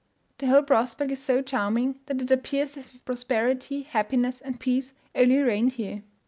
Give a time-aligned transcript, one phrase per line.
[0.39, 4.95] The whole prospect is so charming, that it appears as if prosperity, happiness, and peace,
[5.13, 6.01] only reigned here.